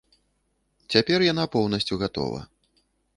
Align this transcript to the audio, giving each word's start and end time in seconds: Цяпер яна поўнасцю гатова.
Цяпер 0.95 1.19
яна 1.31 1.45
поўнасцю 1.57 1.99
гатова. 2.05 2.41